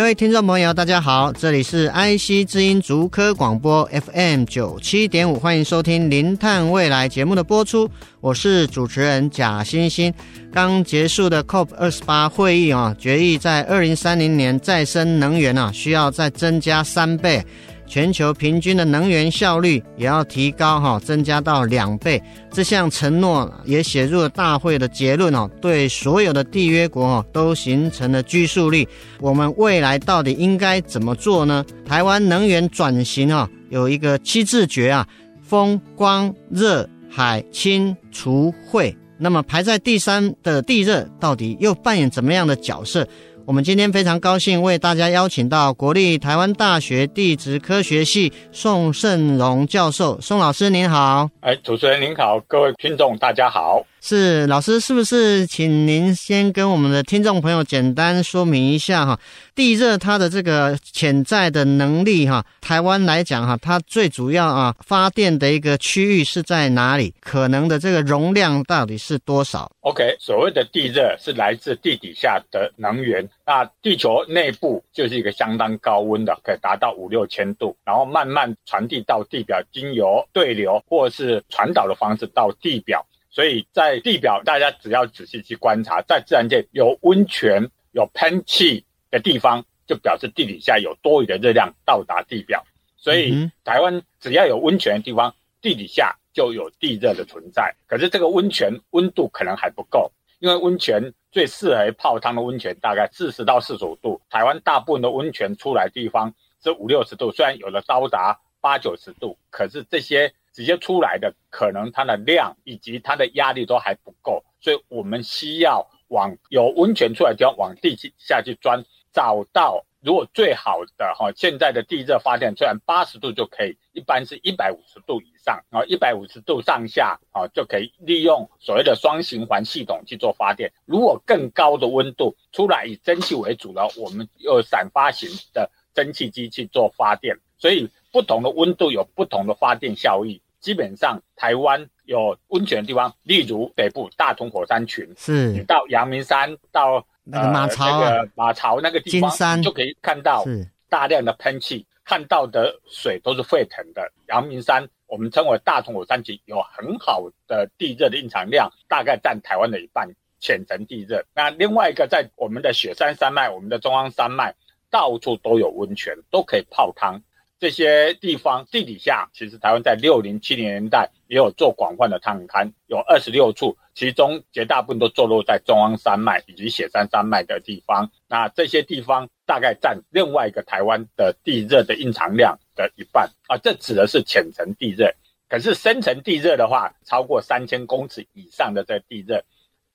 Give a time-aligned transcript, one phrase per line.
[0.00, 7.86] 各位听众朋友，大家好，这里是 IC 之音竹科广播 FM 九七点五，欢迎收听《零碳未来》节目的播出，
[8.22, 10.12] 我是主持人贾欣欣。
[10.50, 17.44] 刚结束的 COP 二十八会议啊，决议在二零三零年再生能源啊需要再增加三倍。
[17.90, 22.22] 全球平均的能源效率也要提高哈，增加到两倍。
[22.52, 28.86] 这项承诺也写入了大会的结论哦，对所有的缔约国哦都形成了拘束力。
[29.18, 31.66] 我们未来到底应该怎么做呢？
[31.84, 35.04] 台湾能源转型啊，有一个七字诀啊：
[35.42, 38.96] 风、光、热、海、氢、储、汇。
[39.22, 43.06] 那么排在第三的地热到底又扮演怎么样的角色？
[43.50, 51.28] 我们今天非常高兴为大家邀请到国立台湾大学地质科学系宋胜荣教授，宋老师您好。
[51.40, 53.84] 哎，主持人您好，各位听众大家好。
[54.00, 59.20] 是老师，是不是请您先跟我们的听众朋友简单说明一下哈，
[59.54, 67.14] 地热它的这个潜在的能力哈，台湾来讲哈，它最主要啊发电的一个区域是在哪里？
[67.20, 83.04] 可能的这个容量到底是多少？OK，所谓的地热是来自地底下的能源，那地球内部就是一个相当高温的，可以达到五六千度，然后慢慢传递到地表，经由对流或是传导的方式到地表。
[83.32, 92.66] 所以在地表，大家只要仔细去观察，在自然界有温泉、有喷气的地方，就表示地底下有多余的热量到达地表。
[92.96, 95.32] 所以台湾只要有温泉的地方，
[95.62, 97.72] 地底下就有地热的存在。
[97.86, 100.10] 可是这个温泉温度可能还不够，
[100.40, 106.34] 因为温泉最适合泡汤的温泉大概四十到四十五度，台湾大部分的温泉出来的地方
[106.64, 110.34] 是五六十度，虽然有的高达八九十度，可是这些。
[110.52, 130.72] 直接出来的可能它的量以及它的压力都还不够，所以我们需要往有温泉出来的地方往地下去钻，找到如果最好的哈，现在的地热发电虽然八十度就可以，一般是一百五十度以上啊，一百五十度上下啊就可以利用所谓的双循环系统去做发电。
[130.84, 137.88] 如果更高的温度出来以蒸汽为主了，我们用散发型的蒸汽机去做发电，所以。
[138.12, 140.40] 不同的温度有不同的发电效益。
[140.60, 150.44] 基本上，台湾有温泉的地方，例如北部大同火山群，是你到阳明山到那个马槽、啊呃、那个马槽那个地方，山就可以看到
[150.90, 154.12] 大量的喷气，看到的水都是沸腾的。
[154.28, 160.06] 阳明山我们称为大同火山群，有很好的地热的蕴藏量，大概占台湾的一半
[160.40, 161.24] 浅层地热。
[161.34, 164.54] 那另外一个在我们的雪山山脉，我们的中央山脉，
[164.90, 167.22] 到处都有温泉，都可以泡汤。
[167.60, 178.10] 这些地方地底下，其实台湾在六零七零年代也有做广泛的探勘，有二十六处，其中绝大部分都坐落在中央山脉以及雪山山脉的地方。
[178.28, 185.12] 那这些地方大概占另外一个台湾的地热的蕴藏量的一半啊，这指的是浅层地热。
[185.46, 189.44] 可是深层地热的话，超过三千公尺以上的这地热，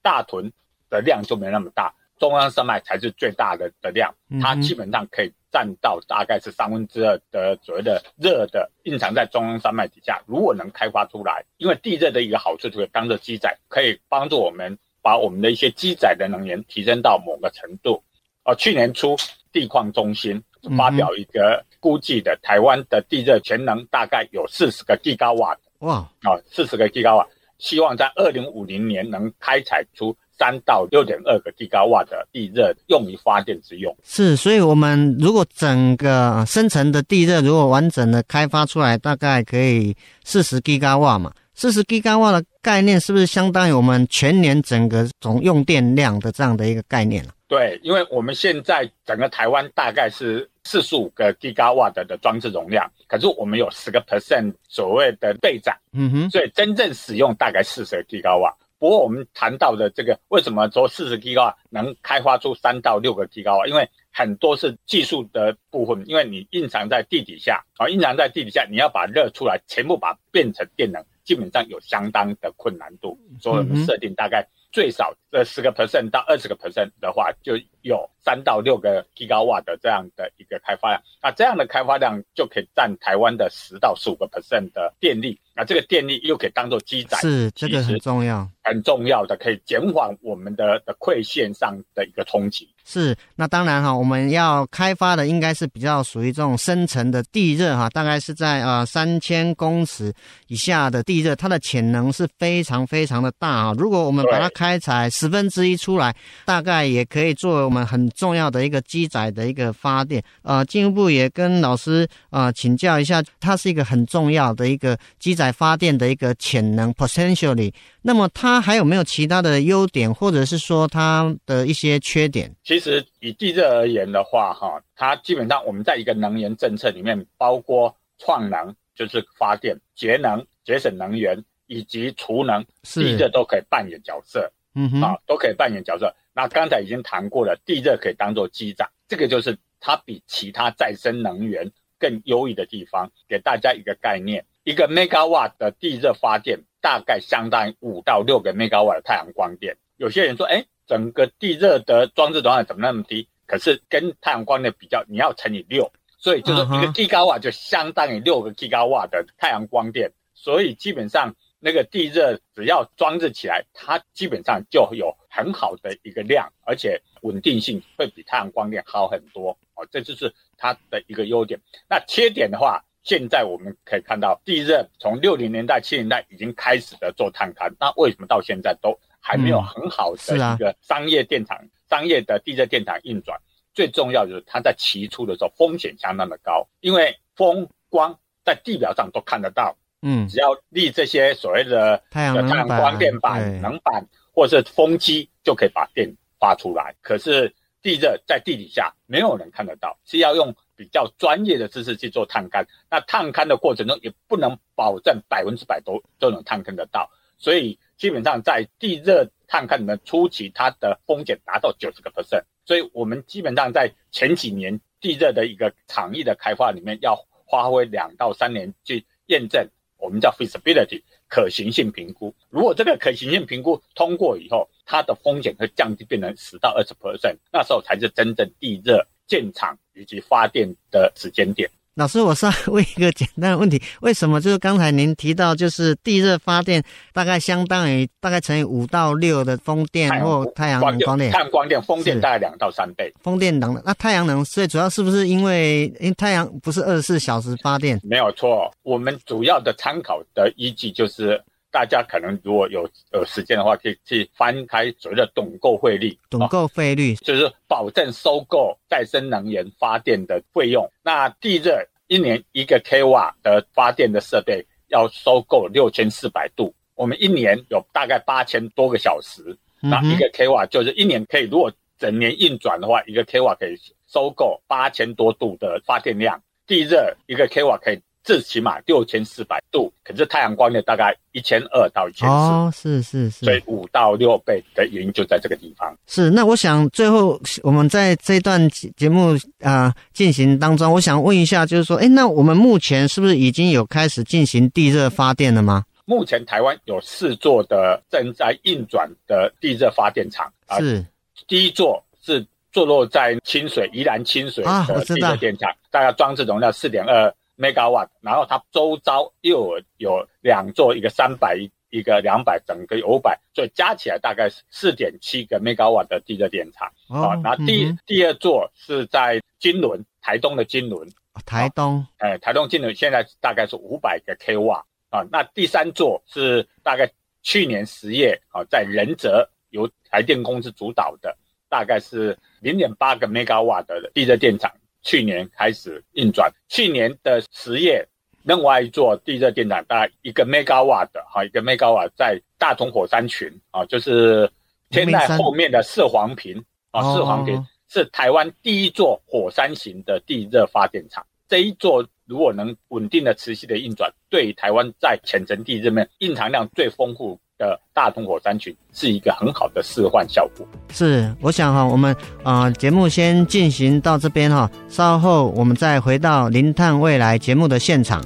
[0.03, 0.53] 大屯
[0.91, 5.33] 的量就没那么大，中央山脉才是最大的的量，它基本上可以。
[5.55, 18.03] 占到大概是三分之二的左右的热的蕴藏在中央山脉底下，如果能开发出来，因为地热的一个好处就是当做基载，可以帮助我们把我们的一些基载的能源提升到某个程度。
[18.43, 19.15] 哦，去年初
[19.53, 20.43] 地矿中心
[20.77, 27.29] 发表一个估计的台湾的地热潜能大概有四十个 Gigawatt，哇，啊，四十个 Gigawatt，
[27.59, 30.17] 希望在二零五零年能开采出。
[30.37, 33.95] 三到六点二个吉瓦的地热用于发电之用。
[34.03, 41.33] 是，所以我们如果整个深层的地热如果完整的开发出来，大概可以四十吉瓦嘛。
[41.53, 47.25] 四十吉瓦的概念是不是相当于我们全年整个总用电量的这样的一个概念？
[47.47, 58.53] 对，因为我们现在整个台湾大概是四十五个吉瓦的的装置容量，可是我们有十个 percent 所谓的备载，嗯哼，所以真正使用大概四十个吉瓦。
[58.85, 81.01] 不过我们谈到的这个，为什么说四十 G 啊能开发出三到六个 G 啊因为很多是技术的部分，因为你蕴藏在地底下啊，蕴藏在地底下，你要把热出来，全部把它变成电能，基本上有相当的困难度，所以我们设定大概最少这十个 percent 到二十个 percent 的话，就有三到六个 gigawatt 的这样的一个开发量。
[81.21, 85.39] 那这样的开发量就可以占台湾的十到十五个 percent 的电力。
[85.57, 92.67] 那这个电力又可以当做基载，是这个很重要，很重要的，可以减缓我们的的馈线上的一个冲击。
[92.83, 100.13] 是，那当然哈，我们要开发的应该是比较属于这种深层的地热哈，大概是在呃三千公尺
[100.47, 103.73] 以下的地热，它的潜能是非常非常的大啊。
[103.77, 106.13] 如果我们把它开采十分之一出来，
[106.43, 110.23] 大概也可以作为我们很重要的一个机载的一个发电。
[110.43, 115.45] 呃，进一步也跟老师呃请教一下，它是一个很重要的一个机载。
[115.55, 122.53] 发电的一个潜能 potentially，那么它还有没有其他的优点，或者是说它的一些缺点？
[122.63, 134.51] 其实以地热而言的话，哈，它基本上我们在一个能源政策里面，包括创能，就是发电、节能、节省能源以及储能，地热都可以扮演角色。
[134.73, 136.13] 嗯哼，啊，都可以扮演角色。
[136.35, 144.45] 那刚才已经谈过了，地热可以当做基站，这个就是它比其他再生能源更优异的地方，给大家一个概念。
[144.65, 149.77] 一个 megawatt 的地热发电，大概相当于五到六个 megawatt 的太阳光电。
[149.95, 153.29] 有些人说，哎，整个地热的装置容量怎么那么低？
[153.45, 160.11] 可是跟太阳光电比较，你要乘以六，所以就是一个 gigawatt 就相当于六个 gigawatt 的太阳光电。
[160.33, 169.57] 所以基本上那个地热只要装置起来，它基本上就有很好的一个量，而且稳定性会比太阳光电好很多。
[169.75, 171.59] 哦，这就是它的一个优点。
[171.89, 181.59] 那缺点的话，现在我们可以看到，地热从六零年代、七零年代已经开始的做探勘，那为什么到现在都还没有很好的一个商业电厂、
[181.89, 183.37] 商业的地热电厂运转？
[183.73, 196.93] 最重要就是它在起初的时候风险相当的高，因为风光在地表上都看得到，嗯，只要立这些所谓的太阳太阳光电板、能板或者是风机，就可以把电发出来。
[197.01, 200.53] 可是地热在地底下没有人看得到，是要用。
[200.77, 217.15] 比较专业的知识去做探勘，那探勘的过程中也不能保证百分之百都都能探勘得到，所以基本上在地热探勘的初期，它的风险达到九十个 percent，所以我们基本上在前几年地热的一个场域的开发里面，要
[217.45, 219.65] 花费两到三年去验证，
[219.97, 222.33] 我们叫 feasibility 可行性评估。
[222.49, 231.69] 如果这个可行性评估通过以后，它的风险会降低变成十到二十 percent，那时候才是真正地热建厂以及发电的时间点。
[231.95, 236.83] 老师，我稍微问一个简单的问题：为什么就是刚才您提到，就是地热发电
[237.13, 241.31] 大概相当于大概乘以五到六的风电或太阳能光电？
[241.31, 243.13] 太阳光电、风电大概两到三倍。
[243.23, 247.97] 风电能那太阳能最主要是不是因为因太阳不是二十四小时发电？
[248.03, 251.41] 没有错，我们主要的参考的依据就是。
[251.75, 256.17] 大家可能如果有有时间的话，可以去翻开所谓的董购费率。
[256.29, 260.89] 董购费率就是保证收购再生能源发电的费用。
[261.03, 269.41] 那地热一年一个 k 瓦的发电的设备要收购六千四百度，我们一年有大概八千多个小时，
[269.83, 271.69] 嗯、那一个 k 瓦就是一年可以，如果
[271.99, 273.75] 整年运转的话，一个 k 瓦可以
[274.07, 276.41] 收购八千多度的发电量。
[276.65, 277.99] 地热一个 k 瓦可以。
[278.25, 282.33] 至起码六千四百度，可是太阳光呢，大概一千二到一千四。
[282.33, 285.95] 哦，是是是，所以五到六倍的原因就在这个地方。
[286.07, 295.85] 是，那我想最后我们在这段节目啊进行当中，我想问一下，就是说，哎，那我们目前是不是已经有开始进行地热发电了吗？
[296.05, 300.51] 目前台湾有四座的正在运转的地热发电厂。
[300.79, 301.05] 是，啊、
[301.47, 307.31] 第一座是坐落在清水宜兰清水的地热电厂，大概装置容量四点二。
[307.57, 311.57] megawatt，然后它周遭又有有两座，一个三百，
[311.89, 316.91] 一个两百，整个有五百，所以加起来大概是四点七个 megawatt 的地热电厂。
[317.09, 321.07] 哦，然后第、嗯、第二座是在金轮，台东的金轮。
[321.45, 325.21] 台东，哎，台东金轮现在大概是五百个 k 瓦啊。
[325.31, 327.11] 那第三座是大概
[327.43, 334.71] 去年十月啊，在仁泽由台电公司主导的，大概是零点八个 megawatt 的地热电厂。
[335.05, 338.05] 去年开始运转，去年的十月，
[338.43, 344.49] 另外一座地热电厂大概一个 megawatt 的哈，一个 megawatt 在大同火山群啊，就是
[344.89, 351.23] 天籁后面的四黄坪啊，四黄坪是台湾第一座火山型的地热发电厂。
[351.47, 360.67] 这一座如果能稳定的持续的运转，对台湾在浅层地热面蕴藏量最丰富的大同火山群是一个很好的示范效果。
[360.91, 368.23] 是，我想哈，我们啊、节目先进行到这边哈，稍后我们再回到《零碳未来》节目的现场。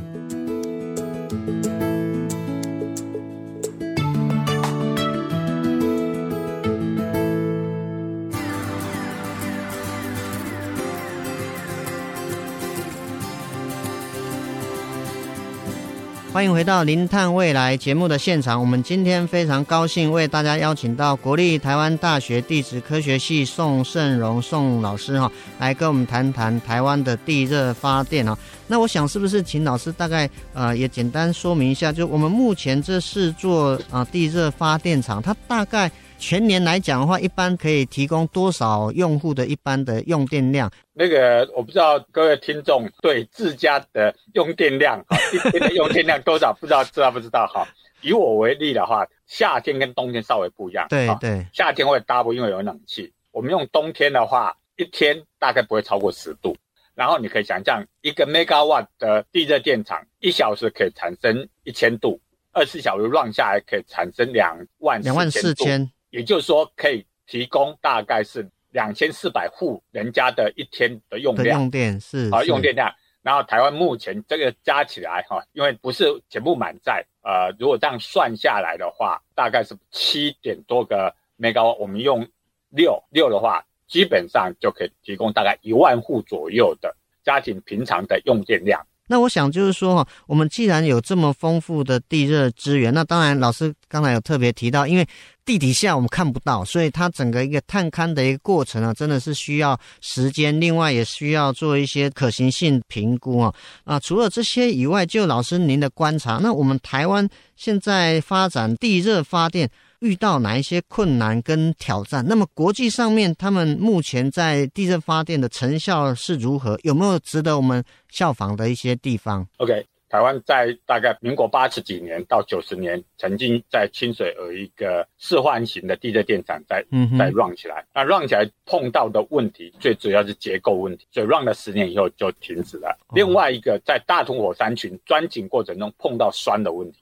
[16.31, 18.59] 欢迎回到《零碳未来》节目的现场。
[18.61, 28.37] 我们今天非常高兴为大家邀请到国立台湾大学地质科学系宋胜荣宋老师哈，来跟我们谈谈台湾的地热发电哈。
[28.69, 35.91] 那我想是不是请老师大概呃也简单说明一下，就我们目前这四座啊地热发电厂，它大概。
[36.21, 40.69] 全年来讲的话，一般可以提供多少用户的一般的用电量？
[40.91, 46.51] 那个我不知道各位听众对自家的用电量哈，一天的用电量多少？
[46.59, 47.65] 不知道知道不知道哈？
[48.01, 50.85] 以我为例的话，夏天跟冬天稍微不一样。
[50.89, 53.09] 对对，夏天会 double，因为有冷气。
[53.31, 56.53] 我们用冬天的话，一天大概不会超过十度。
[56.99, 62.19] 然后你可以想象，一个 megawatt 的地热电厂，一小时可以产生一千度，
[62.51, 65.89] 二十四小时 run 下来可以产生两万两万四千。
[66.09, 72.93] 也就是说，可以提供大概是两千四百户人家的一天的用量，用电是啊，用电量。
[73.21, 81.77] 然后台湾目前这个加起来哈，因为不是全部满载，呃，如果这样算下来的话，大概是七点多个 megawatt。
[81.77, 82.27] 我们用
[82.67, 88.79] 六六的话，基本上就可以提供大概一万户左右的家庭平常的用电量。
[89.11, 95.07] 那我想就是说哈，我们既然有这么丰富的地热资源，那当然老师刚才有特别提到，因为
[95.43, 103.51] 地底下我们看不到，所以它整个一个探勘的一个过程啊，真的是需要时间，另外也需要做一些可行性评估啊。
[103.83, 109.67] 啊，除了这些以外，就老师您的观察，那我们台湾现在发展地热发电。
[109.99, 112.25] 遇到哪一些困难跟挑战？
[112.27, 116.79] 那么国际上面，他们目前在地震发电的成效是如何？
[116.83, 126.83] 有没有值得我们效仿的一些地方？OK，台湾在大概民国八十几年到九十年，曾经在清水有一个示范型的地热电厂在
[127.17, 127.85] 在 run 起来。
[127.93, 132.97] 那 run 起来碰到的问题，最主要是结构问题，所以 run 了十年以后就停止了。
[133.13, 136.99] 另外一个在大同火山群钻井过程中碰到酸的问题。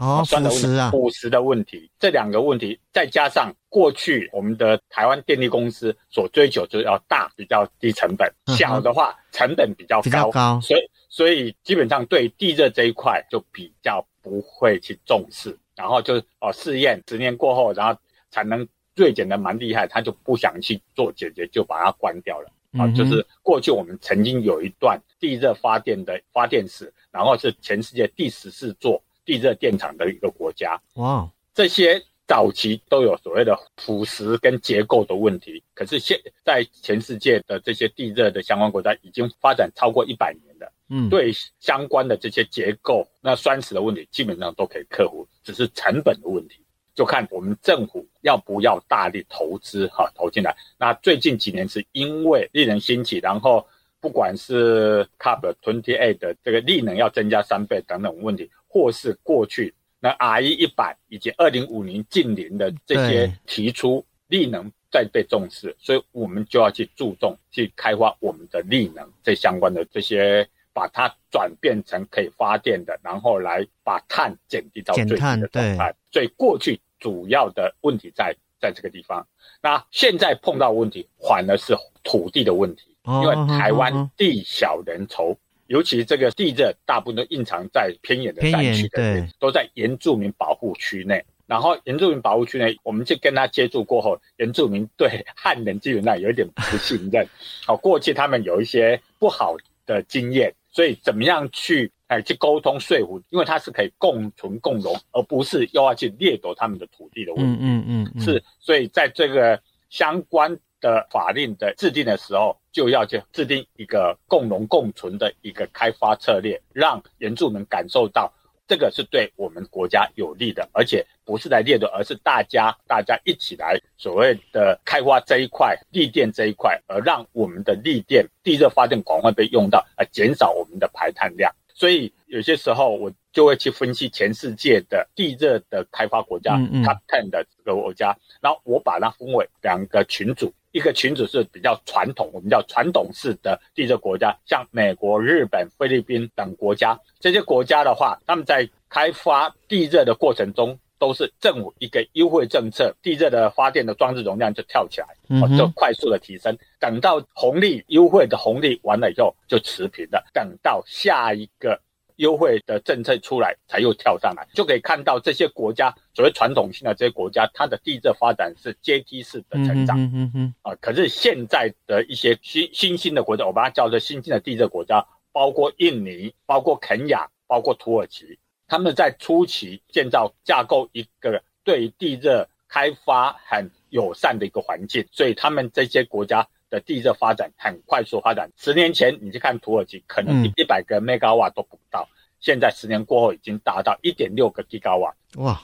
[0.00, 10.80] 哦，腐蚀啊，腐蚀的问题，这两个问题，再加上过去我们的台湾电力公司所追求就是要大，比较低成本，小的话成本比较高，比较高，所以
[11.10, 18.66] 所以基本上对地热这一块就比较不会去重视，然后就哦试验十年过后，然后产能
[18.96, 22.50] 锐减的蛮厉害，他就不想去做解决，就把它关掉了
[22.82, 22.88] 啊。
[22.94, 29.02] 就是过去我们曾经有一段地热发电的发电史，然后是全世界第十四座。
[29.24, 46.56] 地热电厂的一个国家，哇，这些早期都有所谓的腐蚀跟结构的问题，可是现在全世界的这些地热的相关国家已经发展超过一百年了，嗯，对相关的这些结构那酸蚀的问题基本上都可以克服，只是成本的问题，
[46.94, 50.56] 就看我们政府要不要大力投资哈投进来。
[50.78, 53.66] 那最近几年是因为绿能兴起，然后
[54.00, 58.48] 不管是 COP28 的这个力能要增加三倍等等问题。
[58.72, 75.92] 或是过去那 RE 一百以及二零五零近邻的这些提出力能再被重视，所以我们就要去注重去开发我们的力能这相关的这些，把它转变成可以发电的，然后来把碳减低到最低的状态。
[76.12, 79.26] 所以过去主要的问题在在这个地方，
[79.60, 85.36] 那现在碰到问题反而是土地的问题，因为台湾地小人稠。
[85.70, 91.24] 尤其这个地热大部分都隐藏在偏远的山区，对，都在原住民保护区内。
[91.46, 97.24] 然后原住民保护区内，我们去跟他接触过后，原住民对汉人基本上有一点不信任。
[97.64, 103.22] 好， 过去他们有一些不好的经验，所以怎么样去哎去沟通说服？
[103.30, 107.58] 因为它是可以共存共荣，而不是又要去掠夺他们的土地的问题。
[107.60, 112.56] 嗯嗯嗯，是，所以在这个相关的法令的制定的时候。
[112.72, 118.32] 就要去制定一个共荣共存的一个开发策略，让原住民感受到
[118.68, 131.52] 这个是对我们国家有利的，而且不是来掠夺，而是大家大家一起来所谓的开发这一块绿电这一块，而让我们的绿电地热发电广泛被用到，而减少我们的排碳量。
[131.74, 140.52] 所以有些时候我就会去分析全世界的地热的开发国家，Top Ten 的这个国家，然后我把它分为两个群组。
[140.72, 146.98] 一个群组是比较传统，我们叫传统式的地热国家，像美国、日本、菲律宾等国家。
[147.18, 155.08] 这些国家的话，他们在开发地热的过程中，都是政府一个优惠政策，地热的发电的装置容量就跳起来，
[155.56, 156.56] 就快速的提升。
[156.78, 160.24] 等到红利优惠的红利完了以后，就持平了。
[160.32, 161.80] 等到下一个。
[162.20, 169.98] 优惠的政策出来，才又跳上来，就可以看到这些国家所谓传统性的这些国家，它的地热发展是阶梯式的成长。
[169.98, 188.50] 嗯嗯嗯啊，可是现在的一些新新兴的国家，我把它叫做新兴的地热国家，包括印尼、包括肯亚、包括土耳其，他们在初期建造架构一个对地热开发很友善的一个环境，所以他们这些国家的地热发展很快速发展。
[188.56, 195.60] 十年前你去看土耳其，可能一百个 megawatt 都不到，嗯、现在十年过后已经达到一点六个 gigawatt，哇，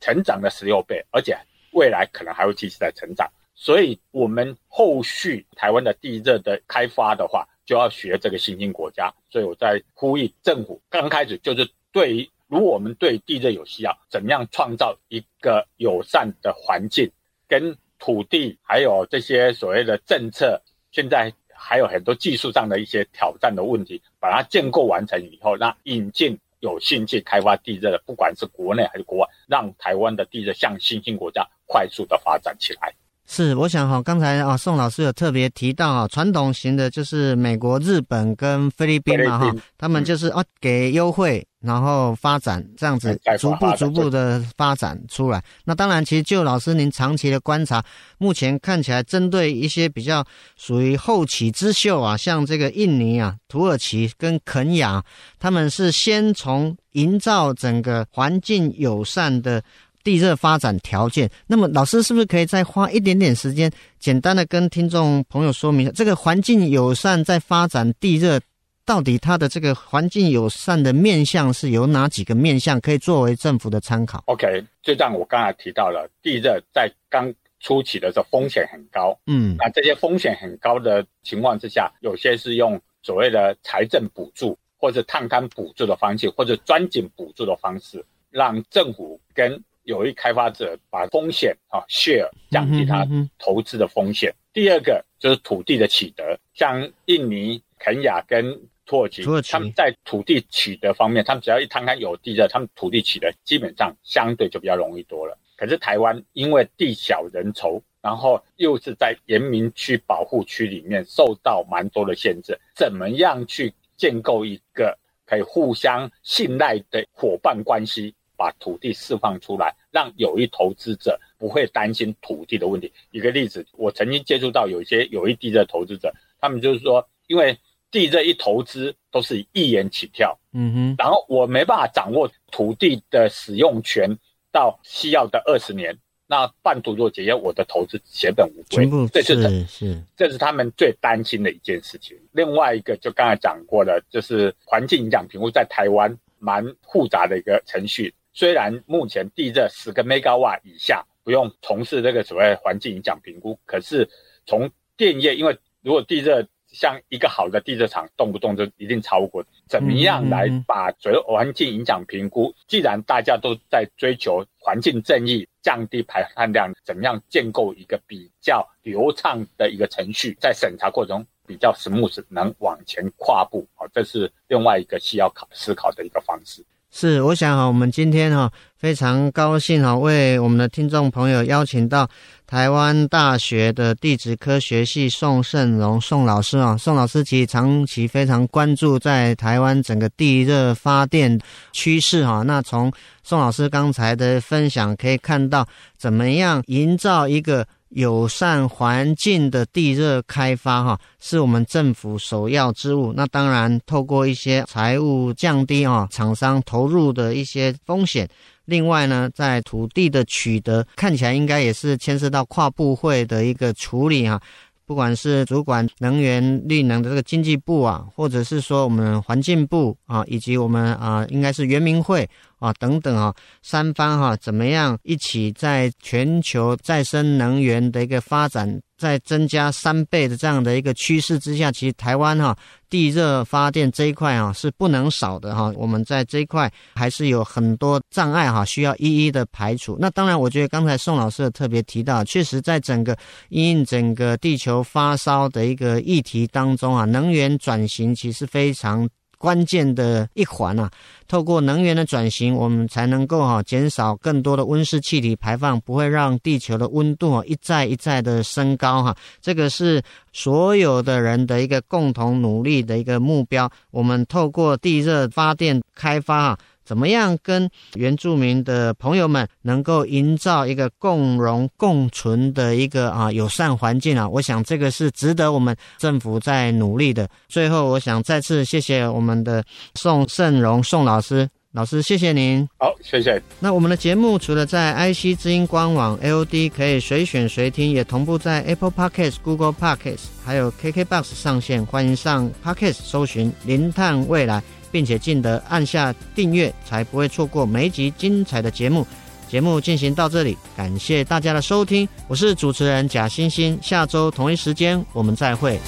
[0.00, 1.36] 成长了十六倍，而且
[1.72, 3.28] 未来可能还会继续在成长。
[3.54, 9.12] 所以，我们后续台湾的地热的开发的话，就要学这个新兴国家。
[9.30, 17.08] 所以我在呼吁政府，刚开始就是对于如果我们对地热有需要，怎么样创造一个友善的环境，
[17.46, 32.92] 跟土地还有这些所谓的政策，现在还有很多技术上的一些挑战的问题，把它建构完成以后，那引进有兴趣开发地热的，不管是国内还是国外，让台湾的地热向新兴国家快速的发展起来。
[33.24, 45.42] 是，我想哈，刚才啊宋老师有特别提到啊，传统型的就是美国、日本跟菲律宾嘛哈，他们就是啊给优惠，然后发展这样子，逐步逐步的发展出来。
[45.64, 47.82] 那当然，其实就老师您长期的观察，
[48.18, 50.22] 目前看起来针对一些比较
[50.56, 55.02] 属于后起之秀啊，像这个印尼啊、土耳其跟肯雅，
[55.38, 59.62] 他们是先从营造整个环境友善的。
[60.02, 68.40] 地热发展条件，那么老师是不是可以再花一点点时间，简单的跟听众朋友说明一下，这个环境友善在发展地热，
[68.84, 93.06] 到底它的这个环境友善的面向是有哪几个面向，可以作为政府的参考？OK，就像我刚才提到了，地热在刚初期的时候风险很高，嗯，那这些风险很高的情况之下，有些是用所谓的财政补助，或者探勘补助的方式，或者钻井补助的方式，让政府跟有一开发者把风险啊 share 降低他
[93.38, 94.34] 投资的风险。
[94.52, 105.38] 第二个就是土地的取得，像印尼、肯亚跟土耳其，他们在土地取得方面，他们只要一摊开有地热，他们土地取得基本上相对就比较容易多了。
[105.56, 118.14] 可是台湾因为地小人稠，然后又是在严明区保护区里面，受到蛮多的限制，怎么样去建构一个可以互相信赖的伙伴关系？
[118.42, 122.92] 把土地释放出来，让有意投资者不会担心土地的问题。
[123.12, 127.56] 一个例子，我曾经接触到有一些有意地热投资者，他们就是说，因为
[127.92, 134.18] 地热一投资都是一元起跳，嗯哼，然后我没办法掌握土地的使用权
[134.50, 138.90] 到需要的二十年，那半途若结业，我的投资血本无归。
[139.12, 142.18] 这是是，这是他们最担心的一件事情。
[142.32, 148.12] 另外一个，就刚才讲过的，就是环境影响评估在台湾蛮复杂的一个程序。
[148.32, 154.08] 虽然目前地热十个 megawatt 以下不用从事这个所谓环境影响评估，可是
[154.46, 162.54] 从电业，因为如果地热像一个好的地热厂，动不动就一定超过，怎么样来把所谓环境影响评估？
[162.66, 173.68] 既然大家都在追求环境正义、降低排碳量，怎么样建构一个比较流畅的一个程序，在审查过程中比较 smooth，能往前跨步？
[173.74, 176.64] 好，这是另外一个需要考思考的一个方式。
[176.94, 182.06] 是，我想哈，我们今天哈非常高兴哈，为我们的听众朋友邀请到
[182.46, 191.40] 台湾大学的地质科学系宋胜荣宋老师啊，宋老师其实长期非常关注在台湾整个地热发电
[191.72, 192.42] 趋势哈。
[192.42, 197.66] 那从宋老师刚才的分享可以看到，怎么样营造一个。
[197.94, 203.12] 友善环境的地热开发，哈，是我们政府首要之务。
[203.14, 208.28] 那当然，透过一些财务降低啊，厂商投入的一些风险。
[208.64, 214.40] 另外呢，在土地的取得，看起来应该也是牵涉到跨部会的一个处理啊。
[214.86, 222.28] 不管是主管能源绿能的这个经济部啊，或者是说我们环境部啊，以及我们啊，应该是原民会。
[222.58, 232.56] 啊，等等啊，三方哈、怎么样一起在全球再生能源的一个发展，在增加三倍的这样的一个趋势之下，其实台湾哈、
[232.92, 239.96] 地热发电这一块啊是不能少的哈、我们在这一块还是有很多障碍哈、需要一一的排除。
[239.98, 243.16] 那当然，我觉得刚才宋老师特别提到，确实在整个
[243.48, 249.08] 因整个地球发烧的一个议题当中啊，能源转型其实非常。
[249.42, 250.88] 关键的一环啊，
[251.26, 259.16] 透过能源的转型，我们才能够哈减少更多的温室气体排放，不会让地球的温度啊一再一再的升高哈。
[259.40, 260.00] 这个是
[260.32, 263.68] 所有的人的一个共同努力的一个目标。
[263.90, 266.58] 我们透过地热发电开发啊。
[266.84, 274.28] 怎么样跟原住民的朋友们能够营造一个共荣共存的一个啊友善环境啊？
[274.28, 277.28] 我想这个是值得我们政府在努力的。
[277.48, 279.62] 最后，我想再次谢谢我们的
[279.94, 282.68] 宋盛荣宋老师老师，谢谢您。
[282.76, 283.42] 好，谢谢。
[283.58, 291.84] 那我们的节目除了在 IC 之音官网 AOD 可以随选随听，也同步在 Apple Podcast、Google Podcast 还有 KKBox 上线。
[291.86, 294.62] 欢迎上 Podcast 搜寻“零碳未来”，
[294.92, 299.04] 并且记得按下订阅，才不会错过每一集精彩的节目。
[299.48, 303.78] 节目进行到这里，感谢大家的收听，我是主持人贾欣欣。
[303.82, 305.80] 下周同一时间我们再会。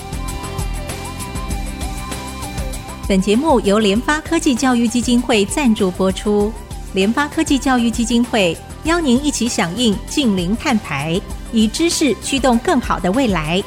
[3.07, 6.53] 本节目由联发科技教育基金会赞助播出。
[6.95, 11.21] 联发科技教育基金会邀您一起响应近零碳排，
[11.53, 13.62] 以知识驱动更好的未来。